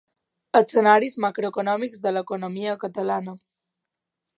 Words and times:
Escenaris 0.59 1.17
macroeconòmics 1.25 2.03
de 2.07 2.17
l'economia 2.17 2.77
catalana. 2.87 3.41